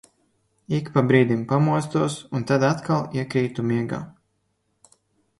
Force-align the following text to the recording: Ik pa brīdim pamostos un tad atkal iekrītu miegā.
Ik 0.75 0.87
pa 0.93 1.01
brīdim 1.09 1.41
pamostos 1.51 2.15
un 2.39 2.47
tad 2.51 2.65
atkal 2.69 3.03
iekrītu 3.19 3.67
miegā. 3.73 4.01